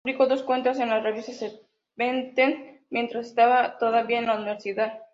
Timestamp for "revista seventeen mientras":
0.99-3.27